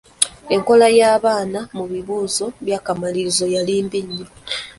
[0.55, 4.25] Enkola y'abaana mu bibuuzo by'akamalirizo yali mbi nnyo.